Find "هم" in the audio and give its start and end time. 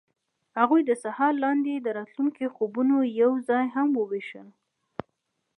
3.75-3.87